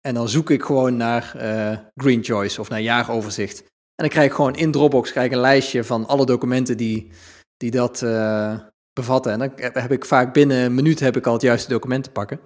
[0.00, 3.60] En dan zoek ik gewoon naar uh, Green Choice of naar jaaroverzicht.
[3.60, 3.68] En
[4.04, 7.10] dan krijg ik gewoon in Dropbox krijg ik een lijstje van alle documenten die,
[7.56, 8.60] die dat uh,
[8.92, 9.32] bevatten.
[9.32, 12.10] En dan heb ik vaak binnen een minuut heb ik al het juiste document te
[12.10, 12.40] pakken.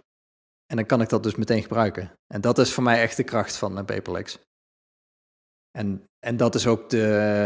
[0.66, 2.12] En dan kan ik dat dus meteen gebruiken.
[2.26, 4.38] En dat is voor mij echt de kracht van uh, Paperlex.
[5.78, 6.96] En, en dat is ook de,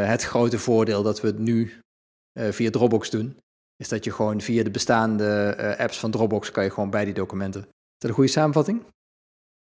[0.06, 1.80] het grote voordeel dat we het nu
[2.33, 3.38] via Dropbox doen
[3.80, 7.04] is dat je gewoon via de bestaande uh, apps van Dropbox kan je gewoon bij
[7.04, 7.60] die documenten.
[7.60, 8.84] Is dat een goede samenvatting?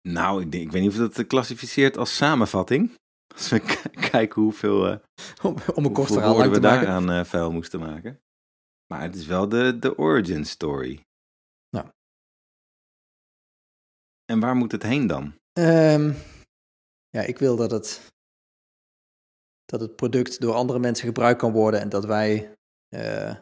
[0.08, 2.92] Nou, ik, denk, ik weet niet of dat te klassificeert als samenvatting.
[3.36, 3.60] Als we
[4.12, 4.98] kijken hoeveel, uh,
[5.48, 6.62] om, om een kort verhaal lang we maken.
[6.62, 8.20] daaraan uh, vuil moesten maken.
[8.88, 11.04] Maar het is wel de, de origin story.
[11.70, 11.88] Nou.
[14.26, 15.24] En waar moet het heen dan?
[15.60, 16.16] Um,
[17.10, 18.12] ja, ik wil dat het,
[19.66, 22.54] dat het product door andere mensen gebruikt kan worden en dat wij
[22.96, 23.36] uh,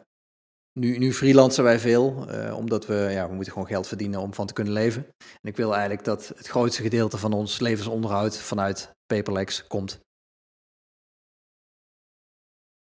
[0.72, 4.34] nu, nu freelancen wij veel, uh, omdat we, ja, we moeten gewoon geld verdienen om
[4.34, 5.04] van te kunnen leven.
[5.18, 10.00] En ik wil eigenlijk dat het grootste gedeelte van ons levensonderhoud vanuit Paperlex komt.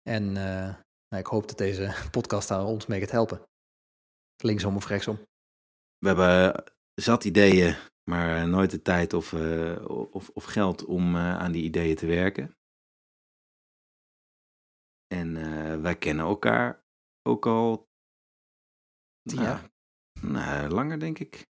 [0.01, 0.75] En uh,
[1.07, 3.41] nou, ik hoop dat deze podcast daar ons mee gaat helpen.
[4.43, 5.15] Linksom of rechtsom.
[5.97, 7.75] We hebben zat ideeën,
[8.09, 9.33] maar nooit de tijd of,
[10.11, 12.55] of, of, geld om aan die ideeën te werken.
[15.07, 16.84] En wij kennen elkaar
[17.27, 17.87] ook al.
[19.29, 19.69] Tien jaar?
[20.21, 21.45] Nou, nou, langer denk ik.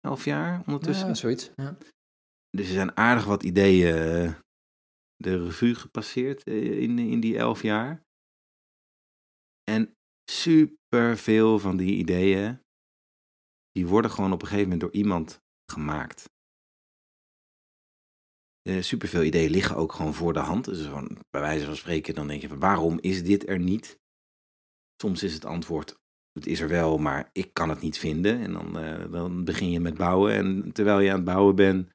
[0.00, 1.06] Elf jaar ondertussen.
[1.06, 1.50] Ja, zoiets.
[1.56, 1.76] Ja.
[2.50, 4.34] Dus er zijn aardig wat ideeën eh,
[5.16, 8.02] de revue gepasseerd eh, in, in die elf jaar.
[9.70, 9.96] En
[10.30, 12.60] super veel van die ideeën,
[13.70, 15.40] die worden gewoon op een gegeven moment door iemand
[15.72, 16.32] gemaakt.
[18.68, 20.64] Uh, superveel ideeën liggen ook gewoon voor de hand.
[20.64, 23.98] Dus gewoon, bij wijze van spreken, dan denk je van waarom is dit er niet?
[25.04, 25.98] Soms is het antwoord,
[26.32, 28.40] het is er wel, maar ik kan het niet vinden.
[28.40, 30.34] En dan, uh, dan begin je met bouwen.
[30.34, 31.90] En terwijl je aan het bouwen bent,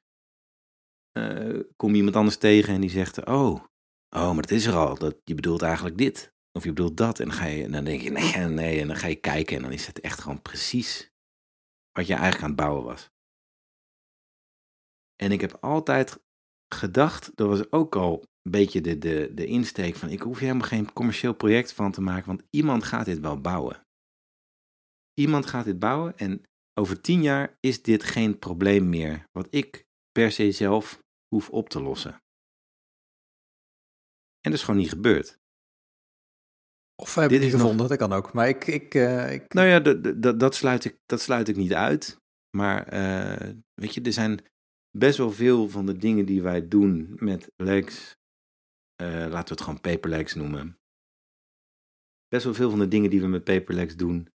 [1.18, 3.64] uh, kom je iemand anders tegen en die zegt, oh,
[4.08, 4.98] oh, maar het is er al.
[4.98, 6.34] Dat, je bedoelt eigenlijk dit.
[6.52, 7.20] of je bedoelt dat.
[7.20, 8.80] En dan, ga je, en dan denk je, nee, nee.
[8.80, 11.12] En dan ga je kijken en dan is het echt gewoon precies
[11.92, 13.10] wat je eigenlijk aan het bouwen was.
[15.16, 16.22] En ik heb altijd
[16.74, 20.46] gedacht, dat was ook al een beetje de, de, de insteek van, ik hoef hier
[20.48, 23.86] helemaal geen commercieel project van te maken, want iemand gaat dit wel bouwen.
[25.14, 26.42] Iemand gaat dit bouwen en
[26.74, 31.68] over tien jaar is dit geen probleem meer, wat ik per se zelf hoef op
[31.68, 32.12] te lossen.
[34.40, 35.38] En dat is gewoon niet gebeurd.
[37.02, 38.32] Of heb Dit je niet nog- gevonden, dat kan ook.
[38.32, 41.56] Maar ik, ik, eh, ik Nou ja, dat- dat- dat, sluit ik, dat sluit ik
[41.56, 42.20] niet uit.
[42.56, 44.44] Maar eh, weet je, er zijn
[44.98, 48.16] best wel veel van de dingen die wij doen met legs.
[49.00, 50.78] Eh, laten we het gewoon paperlegs noemen.
[52.28, 54.28] Best wel veel van de dingen die we met paperlegs doen,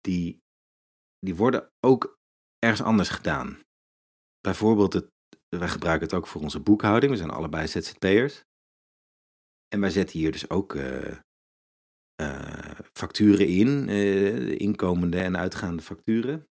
[0.00, 0.42] die,
[1.18, 2.18] die worden ook
[2.58, 3.60] ergens anders gedaan.
[4.40, 5.10] Bijvoorbeeld, het,
[5.48, 7.12] wij gebruiken het ook voor onze boekhouding.
[7.12, 8.44] We zijn allebei ZZP'ers.
[9.68, 11.18] En wij zetten hier dus ook eh,
[12.14, 16.48] eh, facturen in, de inkomende en uitgaande facturen.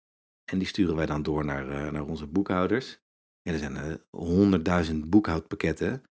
[0.52, 3.00] En die sturen wij dan door naar, naar onze boekhouders.
[3.42, 6.09] En er zijn honderdduizend boekhoudpakketten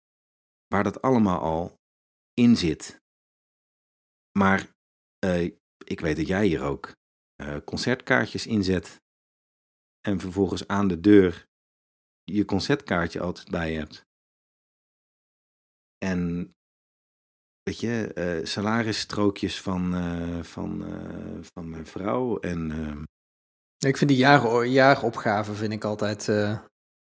[0.75, 1.81] waar dat allemaal al
[2.33, 3.03] in zit.
[4.39, 4.71] Maar
[5.19, 5.45] eh,
[5.85, 6.93] ik weet dat jij hier ook
[7.35, 9.01] eh, concertkaartjes inzet.
[10.01, 11.47] En vervolgens aan de deur
[12.25, 14.05] je concertkaartje altijd bij hebt.
[15.99, 16.53] En
[17.63, 19.93] weet je, eh, salarisstrookjes van,
[20.45, 20.71] van,
[21.55, 22.39] van mijn vrouw.
[22.39, 23.03] En ehm,
[23.87, 26.27] Ik vind die jaren, jaaropgaven vind ik altijd...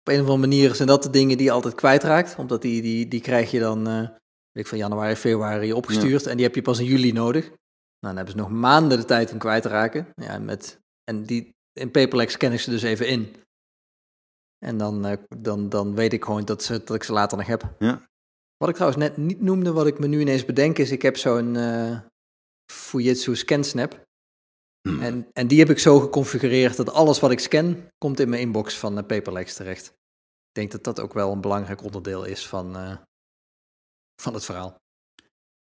[0.01, 2.37] op een of andere manier zijn dat de dingen die je altijd kwijtraakt.
[2.39, 6.27] Omdat die, die, die krijg je dan eh, weet ik, van januari, februari opgestuurd.
[6.27, 7.45] En die heb je pas in juli nodig.
[7.45, 7.57] Nou,
[8.15, 10.09] dan hebben ze nog maanden de tijd om kwijt te raken.
[10.15, 13.35] Ja, met, en die, in Paperlex scan ik ze dus even in.
[14.59, 17.47] En dan, eh, dan, dan weet ik gewoon dat, ze, dat ik ze later nog
[17.47, 17.75] heb.
[17.79, 18.09] Ja.
[18.57, 21.17] Wat ik trouwens net niet noemde, wat ik me nu ineens bedenk, is ik heb
[21.17, 21.99] zo'n eh
[22.73, 24.09] Fujitsu ScanSnap.
[24.89, 28.29] Hm, En, en die heb ik zo geconfigureerd dat alles wat ik scan, komt in
[28.29, 29.87] mijn inbox van uh, Paperlex terecht.
[29.87, 32.97] Ik denk dat dat ook wel een belangrijk onderdeel is van, eh,
[34.23, 34.77] van het verhaal.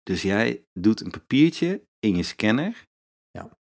[0.02, 2.84] Dus jij doet een papiertje in je scanner.
[3.30, 3.58] Ja.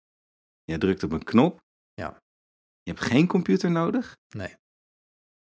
[0.63, 1.61] Jij drukt op een knop.
[1.93, 2.09] Ja.
[2.83, 4.17] Je hebt geen computer nodig.
[4.35, 4.55] Nee.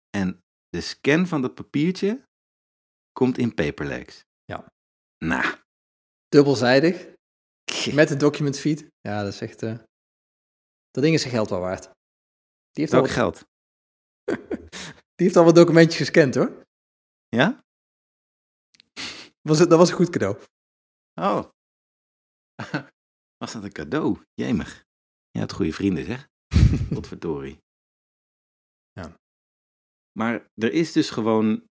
[0.10, 0.40] En
[0.70, 2.24] de scan van dat papiertje
[3.12, 4.24] komt in Paperlex.
[4.46, 4.72] Ja.
[5.18, 5.56] Nou,
[6.28, 7.14] Dubbelzijdig,
[7.94, 8.88] met een document feed.
[9.02, 9.64] Ja, dat is echt...
[9.64, 9.78] eh,
[10.98, 11.84] dat ding is zijn geld wel waard.
[12.72, 13.46] Die heeft, al wat, geld?
[15.18, 16.66] die heeft al wat documentjes gescand hoor.
[17.28, 17.64] Ja?
[19.42, 20.44] Was het, dat was een goed cadeau.
[21.14, 21.50] Oh.
[23.44, 24.24] Was dat een cadeau?
[24.34, 24.86] Jemig.
[25.30, 26.28] Je had goede vrienden, zeg.
[26.94, 27.58] Godverdorie.
[28.92, 29.16] Ja.
[30.12, 31.68] Maar er is dus gewoon,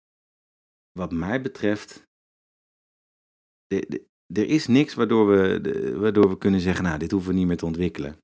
[0.91, 2.03] wat mij betreft,
[3.65, 4.07] de- de-
[4.41, 7.47] er is niks waardoor we, de- waardoor we kunnen zeggen, nou, dit hoeven we niet
[7.47, 8.17] meer te ontwikkelen.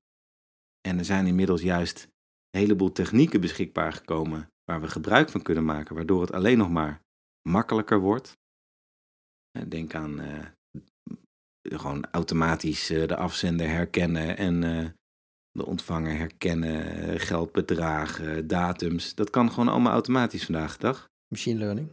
[0.88, 2.08] En er zijn inmiddels juist
[2.50, 6.70] een heleboel technieken beschikbaar gekomen waar we gebruik van kunnen maken, waardoor het alleen nog
[6.70, 7.00] maar
[7.48, 8.38] makkelijker wordt.
[9.50, 10.46] Eh, Denk aan eh,
[11.62, 14.60] gewoon automatisch eh, de afzender herkennen en
[15.50, 19.14] de ontvanger herkennen, geldbedragen, datums.
[19.14, 21.08] Dat kan gewoon allemaal automatisch vandaag de dag.
[21.28, 21.88] Machine learning.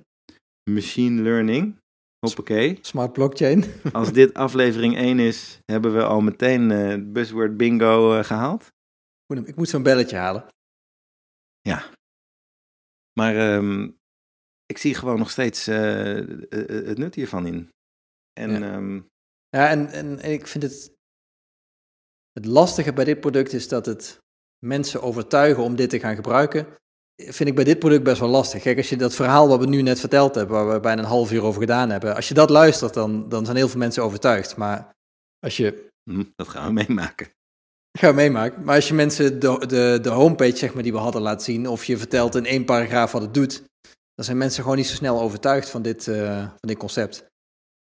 [0.69, 1.77] Machine learning.
[2.25, 2.77] Hoppakee.
[2.81, 3.63] Smart blockchain.
[3.91, 8.71] Als dit aflevering 1 is, hebben we al meteen buzzword bingo eh, gehaald.
[9.27, 10.47] Ik moet zo'n belletje halen.
[13.19, 13.89] Maar ehm,
[14.65, 17.69] ik zie gewoon nog steeds eh, eh, het nut hiervan in.
[18.33, 18.73] En Ja.
[18.73, 19.01] ehm,
[19.49, 20.95] Ja, en, en, en ik vind het.
[22.31, 24.19] Het lastige bij dit product is dat het
[24.65, 26.67] mensen overtuigen om dit te gaan gebruiken.
[27.15, 28.61] Vind ik bij dit product best wel lastig.
[28.61, 31.07] Kijk, als je dat verhaal wat we nu net verteld hebben, waar we bijna een
[31.07, 34.03] half uur over gedaan hebben, als je dat luistert, dan, dan zijn heel veel mensen
[34.03, 34.57] overtuigd.
[34.57, 34.95] Maar
[35.39, 35.89] als je.
[36.03, 37.31] hm, dat gaan we meemaken.
[37.91, 38.63] Ga meemaken.
[38.63, 41.67] Maar als je mensen de, de, de homepage zeg maar, die we hadden laat zien,
[41.67, 43.63] of je vertelt in één paragraaf wat het doet,
[44.13, 47.25] dan zijn mensen gewoon niet zo snel overtuigd van dit, eh, van dit concept.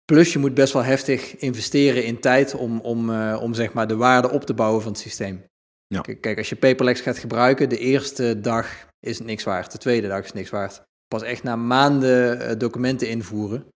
[0.04, 3.86] Plus je moet best wel heftig investeren in tijd om, om, eh, om zeg maar
[3.86, 5.44] de waarde op te bouwen van het systeem.
[5.86, 6.00] Ja.
[6.00, 9.78] Kijk, kijk, als je Paperlex gaat gebruiken, de eerste dag is het niks waard, de
[9.78, 10.82] tweede dag is niks waard.
[11.06, 13.68] Pas echt na maanden eh, documenten invoeren,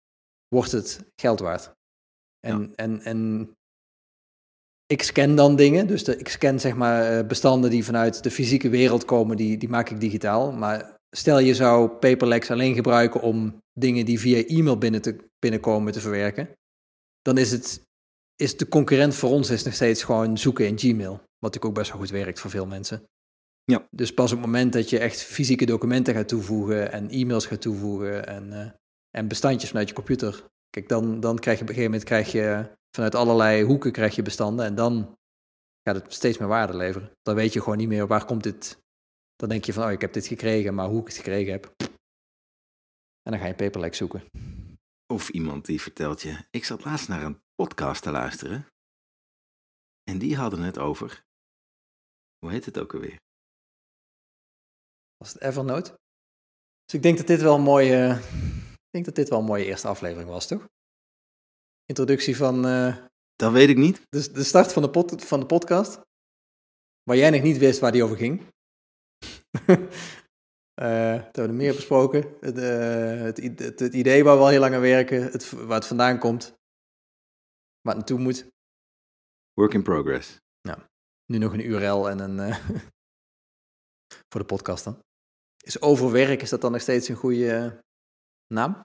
[0.48, 1.72] wordt het geld waard.
[2.40, 3.50] En, en, en
[4.90, 8.30] ik scan dan dingen, dus de, ik scan zeg maar eh, bestanden die vanuit de
[8.30, 10.52] fysieke wereld komen, die, die maak ik digitaal.
[10.52, 15.92] Maar stel je zou Paperlex alleen gebruiken om dingen die via e-mail binnen te, binnenkomen
[15.92, 16.48] te verwerken,
[17.22, 17.82] dan is het
[18.36, 21.90] is de concurrent voor ons is nog steeds gewoon zoeken in Gmail, wat ook best
[21.90, 23.02] wel goed werkt voor veel mensen.
[23.64, 23.86] Ja.
[23.90, 27.60] Dus pas op het moment dat je echt fysieke documenten gaat toevoegen en e-mails gaat
[27.60, 28.70] toevoegen en, eh,
[29.10, 32.32] en bestandjes vanuit je computer Kijk, dan, dan krijg je op een gegeven moment krijg
[32.32, 35.18] je vanuit allerlei hoeken krijg je bestanden en dan
[35.88, 37.12] gaat het steeds meer waarde leveren.
[37.22, 38.78] Dan weet je gewoon niet meer waar komt dit.
[39.36, 41.74] Dan denk je van, oh, ik heb dit gekregen, maar hoe ik het gekregen heb.
[43.22, 44.24] En dan ga je paperlek zoeken.
[45.12, 48.66] Of iemand die vertelt je, ik zat laatst naar een podcast te luisteren.
[50.10, 51.24] En die hadden het over,
[52.38, 53.18] hoe heet het ook alweer?
[55.16, 55.98] Was het Evernote?
[56.84, 58.20] Dus ik denk dat dit wel een mooie,
[58.72, 60.68] ik denk dat dit wel een mooie eerste aflevering was, toch?
[61.90, 62.96] Introductie van uh,
[63.36, 64.00] dat weet ik niet.
[64.08, 66.00] de, de start van de, pod, van de podcast.
[67.02, 68.46] Waar jij nog niet wist waar die over ging.
[70.74, 72.36] Eh dat hebben we meer besproken.
[72.40, 75.22] Het, eh, het, het, het idee waar we al heel lang aan werken.
[75.22, 76.42] Het, waar het vandaan komt.
[77.80, 78.46] Waar het naartoe moet.
[79.52, 80.36] Work in progress.
[81.26, 82.54] Nu nog een URL en een...
[84.30, 84.98] voor de podcast dan.
[85.64, 87.80] Is overwerk, is dat dan nog steeds een goede
[88.54, 88.82] naam?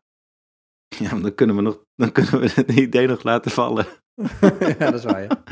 [1.03, 3.85] Ja, maar dan kunnen we, nog, dan kunnen we het idee nog laten vallen.
[4.79, 5.43] ja, dat is waar, ja.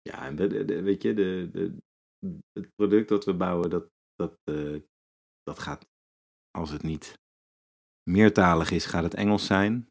[0.00, 1.76] Ja, en de, de- de- weet je, de, de,
[2.52, 4.80] het product dat we bouwen, dat, dat, eh,
[5.42, 5.86] dat gaat,
[6.50, 7.18] als het niet
[8.10, 9.88] meertalig is, gaat het Engels zijn.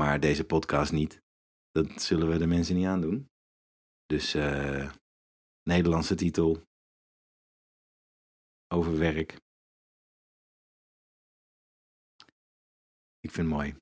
[0.00, 1.20] Maar deze podcast niet.
[1.70, 3.28] Dat zullen we de mensen niet aandoen.
[4.06, 4.92] Dus eh,
[5.62, 6.62] Nederlandse titel.
[8.74, 9.41] Over werk.
[13.22, 13.74] Ik vind het mooi.